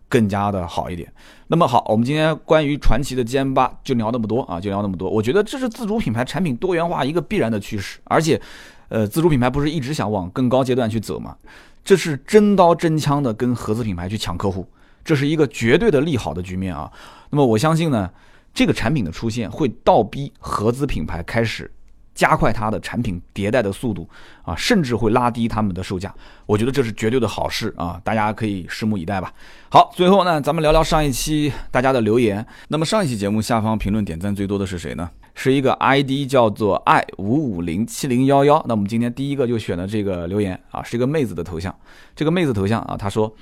[0.08, 1.12] 更加的好一点。
[1.48, 5.10] 那么好，我们今天关于传奇的 GM 八就聊那么多啊，就聊那么多。
[5.10, 8.40] 我觉得这是自主品牌产品多元化一个必然的趋势，而且，
[8.88, 11.36] 呃，自主品牌不是一直想往更高阶段去走吗？
[11.84, 14.66] 这是真刀真枪的跟合资品牌去抢客户，
[15.04, 16.90] 这是一个绝对的利好的局面啊。
[17.28, 18.10] 那么我相信呢，
[18.54, 21.70] 这个产品的出现会倒逼合资品牌开始。
[22.14, 24.08] 加快它的产品迭代的速度
[24.42, 26.14] 啊，甚至会拉低他们的售价。
[26.46, 29.32] 我觉得这是绝对的好事啊，大家可以拭目以待吧。
[29.68, 32.46] 好，最后呢，咱们聊聊上一期大家的留言。
[32.68, 35.10] 那么上一期节目下方评论点赞最多的是谁呢？
[35.34, 38.64] 是一个 ID 叫做 i 五五零七零幺幺。
[38.68, 41.74] 那我们今天第一个就选了这个留言啊，是一个妹子的头像。
[42.14, 43.34] 这个妹子头像啊，她说。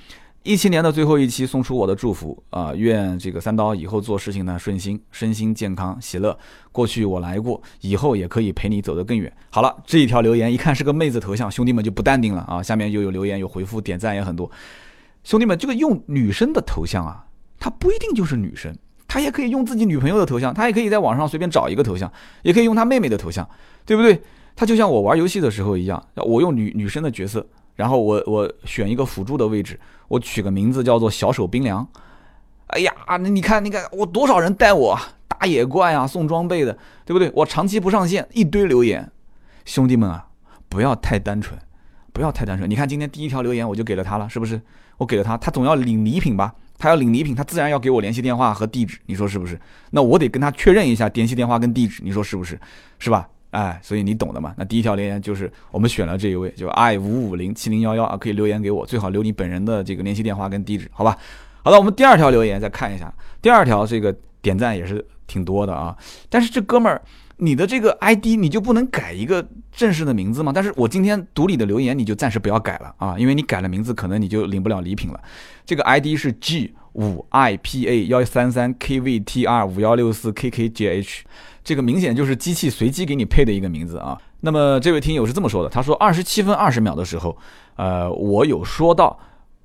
[0.43, 2.73] 一七年的最后一期，送出我的祝福啊！
[2.75, 6.37] 愿这个三刀以后做事情呢顺心，身心健康，喜乐。
[6.69, 9.31] 过去我来过，以后也可以陪你走得更远。
[9.49, 12.61] 好了，这一条留言一看是个妹子头像，兄弟们就不淡定了啊！
[12.61, 14.51] 下面又有留言，有回复，点赞也很多。
[15.23, 17.25] 兄弟们，这个用女生的头像啊，
[17.57, 18.75] 她不一定就是女生，
[19.07, 23.49] 她也可以用自己女朋友的头像，她也可以在网上随便找一个头像，也可以用她妹妹的头像，
[23.85, 24.21] 对不对？
[24.57, 27.47] 她就像我玩游戏的时候一样，我用女女生的角色。
[27.75, 31.87] 然后我我选一个辅助的位置，我取个名字叫做小手冰凉。
[32.67, 37.31] 哎呀，那你看，你看我多少人带我打野怪啊，送装备的，对不对？
[37.35, 39.11] 我长期不上线，一堆留言，
[39.65, 40.27] 兄弟们啊，
[40.69, 41.59] 不要太单纯，
[42.11, 42.67] 不要太单纯。
[42.69, 44.59] 你看今天第一条留言我就给了他了，是不是？
[44.97, 46.53] 我给了他，他总要领礼品吧？
[46.77, 49.59] 他要领礼品，他自然要给我联系电话和地址，你说是不是？
[49.91, 52.59] 那我得跟他确认一下联系电话跟地址，你说是不是？
[52.97, 53.29] 是吧？
[53.53, 54.53] 哎，所以你懂的嘛。
[54.57, 61.15] 那第一条留言就是我们选了这一位，就 i 五五零七零幺幺啊，可以留言给我，最好留你本人的这个联系电话跟地址，好吧？
[61.63, 65.95] 好的，我们第二条留言再看一下，第二条这个点赞也是挺多的啊。
[66.29, 67.01] 但是这哥们儿，
[67.37, 70.51] 你的这个 ID 你就不能改一个正式的名字吗？
[70.53, 75.21] 但是我今天读你的留言，你就暂时不要改了啊，因为你改了名字，可能你就领不了礼品了。
[75.65, 81.21] 这个 ID 是 G 五 IPA 幺三三 KVTR 五幺六四 KKJH。
[81.63, 84.19] 这个明显就是机器随机给你配的一个名字啊。
[84.41, 87.37] 那么这位听友是这么说的，他说二十七分二十秒的时候，
[87.77, 89.17] 呃，我有说到，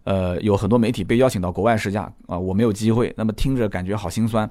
[0.05, 3.13] 呃，有很多媒体被邀请到国外试驾啊，我没有机会。
[3.17, 4.49] 那么听着感觉好心酸，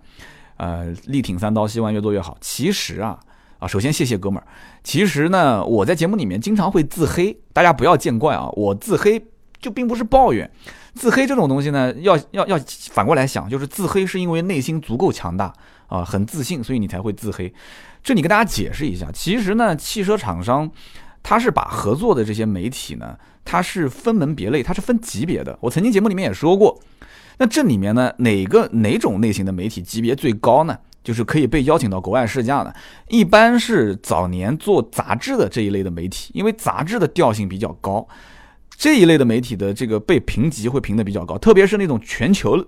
[0.58, 2.38] 呃，力挺三刀，希望越做越好。
[2.42, 3.18] 其实啊，
[3.60, 4.46] 啊，首先谢谢哥们儿。
[4.84, 8.50] 其实呢，我在节目里面经常会自黑，大家不要见怪啊。
[8.54, 9.26] 我自黑
[9.62, 10.52] 就并不是抱怨，
[10.94, 12.60] 自黑这种东西呢，要要要
[12.92, 15.54] 反过来想，就是自黑是因为内心足够强大。
[15.88, 17.52] 啊，很自信，所以你才会自黑。
[18.04, 20.70] 这你跟大家解释一下，其实呢，汽车厂商
[21.24, 25.58] 他是把合作的这些媒体呢，它是分门别类，它是分级别的。
[25.62, 26.80] 我曾经节目里面也说过，
[27.38, 30.78] 那这里面呢，哪个哪种类型的媒体级别最高呢？
[31.04, 32.76] 就是可以被邀请到国外试驾的，
[33.08, 38.06] 一般是早年做杂志的这一类的媒体，因为杂志的调性比较高，
[38.78, 42.66] 这一类的媒体的这个被评级会评的比较高，特别是那种全球。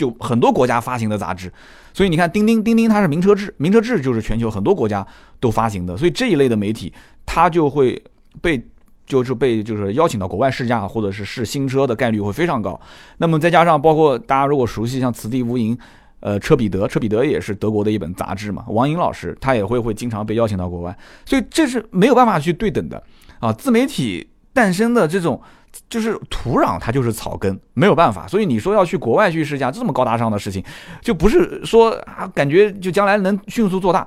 [0.00, 1.52] 就很多国家发行的杂志，
[1.92, 5.06] 所以你看，钉钉钉钉它是名车志，名车志就是全球很多国家
[5.38, 6.90] 都发行的，所以这一类的媒体，
[7.26, 8.02] 它就会
[8.40, 8.58] 被
[9.04, 12.80] 就是被就是邀请到国外试驾或者是试新车的概率会非常高。
[13.18, 15.76] 那么再加上包括大家如果熟悉像此地无银，
[16.20, 23.02] 呃，车彼得，车彼得也是德国的一本杂志嘛，王莹老师他也会会经常被邀请到国外，所以这是没有办法去对等的
[23.38, 24.26] 啊，自媒体
[24.60, 25.40] 诞生的这种。
[25.88, 28.26] 就是土壤，它就是草根，没有办法。
[28.26, 30.60] 所以你说要去国外去试驾，这么高大上的事情，
[31.00, 34.04] 就不是说啊，感觉就将来能迅速做大。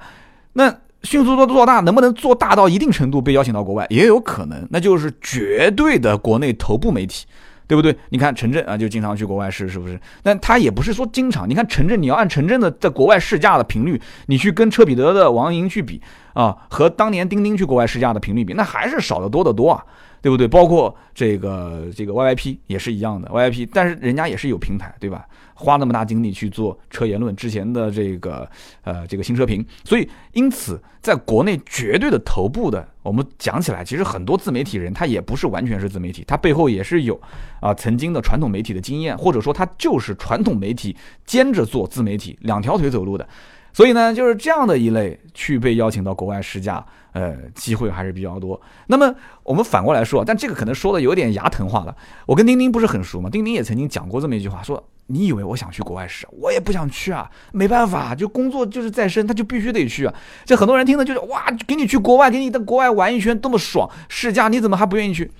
[0.52, 0.70] 那
[1.04, 4.68] 迅速做做大，能不能做大到一定程度被邀请到国外，也有可能。
[4.72, 7.26] 那就是绝对的国内头部媒体，
[7.66, 7.98] 对不对？
[8.10, 9.98] 你看陈震啊，就经常去国外试，是不是？
[10.22, 11.50] 但他也不是说经常。
[11.50, 16.02] 你看陈震，你要按陈震的在国外试驾的频率，你去跟车彼得的王莹去比
[16.34, 19.82] 啊，和当年钉钉去国外试驾的频率比，那还是少得多得多啊。
[20.24, 20.48] 对不对？
[20.48, 25.28] 包括这个这个 YYP 也是一样的 YYP，但是人家也是有平台，对吧？
[25.54, 28.50] 花那么大精力去做车言论之前的这个
[28.84, 37.20] 呃这个新车评，所以因此在国内绝对的头部的，我们讲起来，其实很多自媒体人他也不是完全是自媒体，他背后也是有
[37.60, 43.28] 啊曾经的传统媒体的经验，或者说他就是传统媒体兼着做自媒体，两条腿走路的。
[43.74, 48.60] 所以呢，就是这样的一类去被邀请到国外试驾，呃，机会还是比较多。
[48.88, 51.96] 那么我们反过来说，但这个可能说的有点牙疼话了。
[52.28, 60.14] 我跟丁丁不是很熟嘛，丁丁也曾经讲过这么一句话，说你以为我想去国外试，我也不想去啊，没办法，就工作就是在身，他就必须得去啊。
[60.46, 65.32] 这很多人听的就是哇，给你去国外，给你在国外玩一圈，多么爽，试驾你怎么还不愿意去？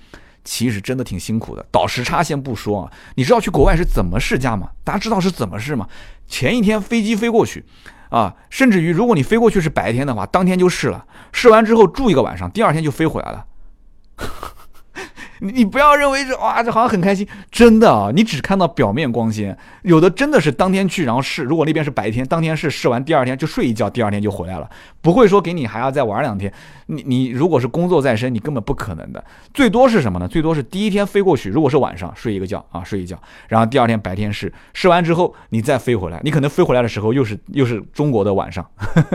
[0.42, 4.70] 其实真的挺辛苦的，倒时差先不说啊，你知道去国外是怎么试驾吗？
[4.82, 5.88] 大家知道是怎么试吗？
[6.26, 7.64] 前一天飞机飞过去。
[8.14, 13.44] 啊，甚至于，如果你飞过去是白天的话，当天就试了，试完之后住一个晚上，第二天就飞回来了。
[15.40, 18.12] 你不要认为这哇，这好像很开心，真的啊！
[18.14, 24.70] 你只看到表面光鲜，有的真的是当天去然后试，如果那边是白天，当天试试完第二天就睡一觉，第二天就回来了，
[25.04, 26.50] 不会说给你还要再玩两天。
[26.86, 29.22] 你你如果是工作在身，你根本不可能的。
[29.52, 30.26] 最多是什么呢？
[30.26, 38.66] 最多是第一天飞过去，如果是晚上睡一个觉啊，睡一觉，然后第二天白天试，试完之后你再飞回来，你可能飞回来的时候又是又是中国的晚上，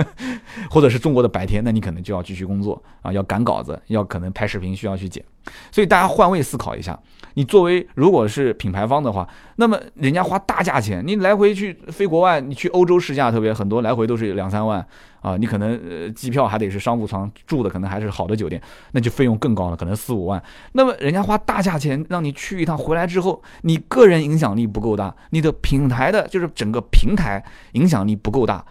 [0.70, 5.24] 或者是中国的白天，那你可能就要继续工作啊，要赶稿子，要可能拍视频需要去剪。
[5.72, 7.00] 所以大家换位思考一下，
[7.34, 14.86] 你作为如果是品牌方的话，那么人家花大价钱，你来回去飞国外，你去欧洲试驾，特别很多来回都是两三万
[15.22, 18.61] 啊，你可能机票还得是商务舱，住的可能还是好的酒店，
[18.91, 20.41] 那就费用更高了，可能四五万。
[20.74, 27.43] 那么人家花大价钱让你去一趟，回来之后你个人影响力不够大，你的品牌的就是整个平台
[27.74, 28.65] 影响力不够大，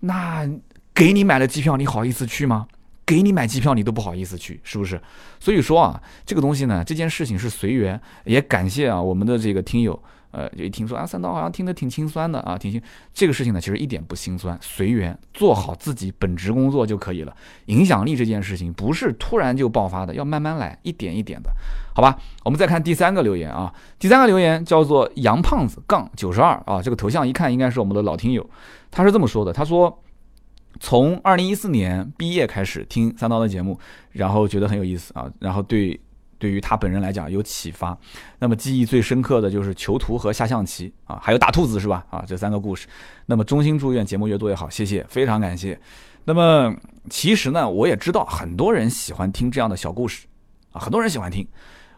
[0.00, 0.48] 那
[0.94, 2.66] 给你买了机票，你好意思去吗？
[3.04, 5.00] 给你买机票你都不好意思去，是不是？
[5.40, 10.00] 所以说啊，这个东西呢，这件事情是随缘，也感谢啊我们的这个听友。
[10.32, 12.82] 呃，就一听说啊，三刀好像听得挺心酸的啊，挺心。
[13.14, 17.36] 这个事情呢，其实一点不心酸，随缘，做好自己本职工作就可以了。
[17.66, 21.50] 影响力这件事情不是突然就爆发的，要慢慢来，一点一点的，
[21.94, 22.18] 好吧？
[22.44, 28.48] 我们再看第三个留言啊，第三个留言叫做杨胖子杠九十二啊，这个头像一看应该是我们的老听友，
[28.90, 30.02] 他是这么说的，他说
[30.80, 33.78] 从二零一四年毕业开始听三刀的节目，
[34.12, 36.00] 然后觉得很有意思啊，然后对。
[36.42, 37.96] 对于他本人来讲有启发，
[38.40, 42.04] 那么记忆最深刻的就是囚徒和下象棋啊，还有打兔子是吧？
[42.10, 42.88] 啊，这三个故事。
[43.26, 45.80] 那么衷心祝愿节目越多越好，谢谢，非常感谢。
[46.24, 46.74] 那么
[47.08, 50.26] 其实呢，我也知道很多人喜欢听这样的小故事
[50.72, 51.46] 啊，很多人喜欢听。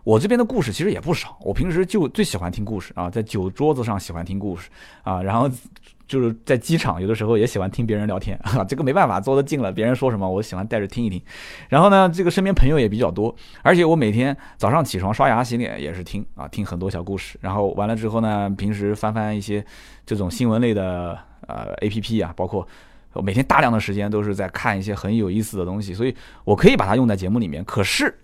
[0.02, 4.68] 我这边的故事其实也不少，我平时就最喜欢听故事啊，在酒桌子上喜欢听故事
[5.04, 5.50] 啊，然后。
[6.06, 11.20] 就是在机场，有的时候也喜欢听别人聊天啊， 这个没办法，坐得近了，别人说什么，我喜欢带着听一听。
[11.68, 17.38] 然后呢，这个身边朋友也比较多，而且我每天早上起床刷牙洗脸也是听啊，听很多小故事。
[17.40, 19.64] 然后完了之后呢，平时翻翻一些
[20.04, 22.66] 这种新闻类的呃 A P P 啊，包括
[23.14, 27.64] 我每天大量的时间都是在看一些很有意思的东西，所以我可以把它用在节目里面。
[27.64, 28.14] 可是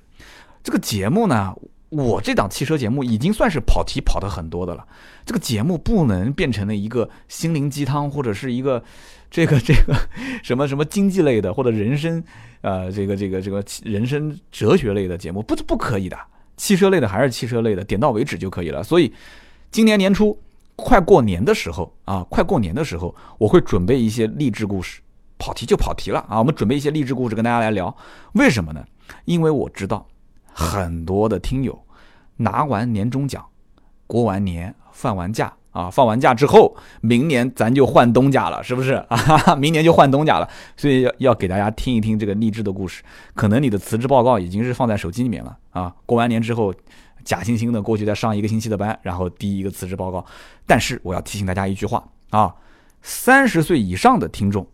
[0.62, 1.54] 这个节目呢？
[1.91, 4.86] 我这档汽车节目已经算是跑题跑的很多的了，
[5.26, 8.82] 这个节目不能变成了一个心灵鸡汤 或者是一个
[9.28, 9.95] 这个这个
[10.43, 12.22] 什么什么经济类的或者人生
[12.61, 16.16] 呃这个这个这个人生哲学类的节目，不不可以的，
[16.57, 18.84] 汽车类的还是汽车类的，点到为止就可以了。
[18.84, 19.12] 所以
[19.72, 20.38] 今年年初
[20.76, 25.01] 快过年的时候啊，快过年的时候，我会准备一些励志故事，
[25.38, 27.97] 跑题就跑题了啊，我们准备一些励志故事跟大家来聊，
[28.34, 28.84] 为什么呢？
[29.24, 30.07] 因为我知道。
[30.53, 31.78] 很多的听友
[32.36, 33.44] 拿完年终奖，
[34.07, 39.55] 过完年放完假啊，放完假之后，明年咱就换东家了，是不是 啊？
[39.55, 43.03] 明年就换东家了，所以要要给大家听一听这个励志的故事。
[43.34, 46.74] 可能你的辞职报告已经是放在手机里面了啊，过完年之后，
[47.24, 50.24] 假惺惺的过去再上一个星期的班，然后递一个辞职报告。
[50.66, 52.53] 但是我要提醒大家一句话啊，
[53.01, 54.66] 三十岁以上的听众，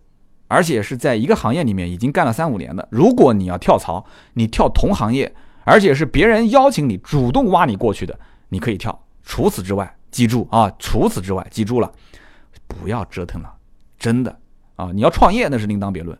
[0.48, 5.34] 而且是在一个行业里面已经干了三五年的，如果你要跳槽，你跳同行业。
[5.66, 8.16] 而且是别人邀请你主动挖你过去的，
[8.48, 8.96] 你可以跳。
[9.24, 11.90] 除此之外，记住啊，除此之外，记住了，
[12.68, 13.52] 不要折腾了，
[13.98, 14.38] 真的
[14.76, 14.90] 啊！
[14.94, 16.16] 你要创业那是另当别论。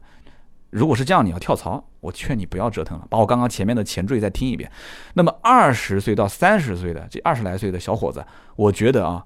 [0.71, 4.69] 如果是这样，你要跳槽，我劝你不要折腾了，把我刚刚前面的前缀再听一遍。
[5.15, 8.27] 那么二十岁到三十岁的这二十来岁的小伙子，
[8.57, 9.25] 我觉得啊，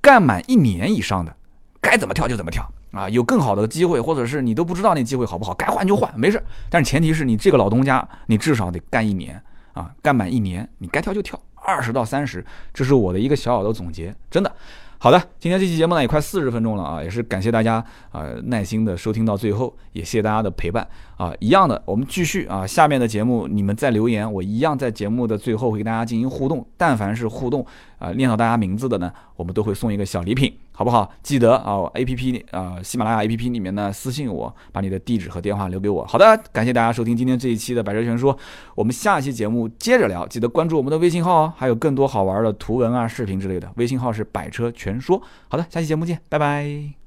[0.00, 1.36] 干满一年以上的，
[1.80, 3.08] 该怎么跳就怎么跳啊！
[3.08, 6.40] 有更好的机会，或者是你都不知道那机会好不好，该换就换，没事。
[6.70, 9.42] 但是前提是你这个老东家，你至少得干一年。
[9.78, 14.52] 啊，干满一年，你该跳就跳，二十到三十，这是我的一个小小的总结，真的。
[15.00, 17.74] 好的，今天这期节目呢也快四十分钟了啊，也是感谢大家
[18.10, 20.84] 啊耐心的收听到最后，也谢谢大家的陪伴
[21.16, 21.32] 啊。
[21.38, 27.64] 一样的，我们继续啊，下面的节目你们再留言，我一样在节目的最后会跟大家进行互动，但凡是互动
[28.00, 30.52] 啊念到大家名字的呢，我们都会送一个小礼品。
[30.78, 31.10] 好不好？
[31.24, 36.06] 记得啊，A P P 啊，喜马拉雅 A P P 里面呢，私信我，把你的地址和电话留给我。
[36.06, 38.38] 好的，感谢大家收听今天这一期的百车全说，
[38.76, 40.24] 我们下期节目接着聊。
[40.28, 43.68] 记得关注我们的微信号哦，还有更多好玩的图文啊、视频之类的。
[43.74, 45.20] 微信号是百车全说。
[45.48, 46.97] 好的，下期节目见，拜拜。